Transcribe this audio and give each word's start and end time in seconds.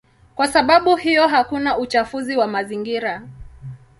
Kwa 0.35 0.47
sababu 0.47 0.95
hiyo 0.95 1.27
hakuna 1.27 1.77
uchafuzi 1.77 2.37
wa 2.37 2.47
mazingira. 2.47 3.21